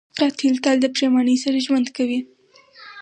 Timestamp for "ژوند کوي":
1.65-2.19